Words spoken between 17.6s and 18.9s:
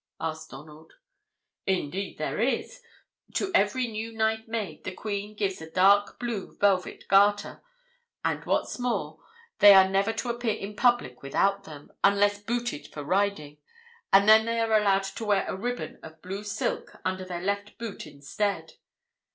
boot instead.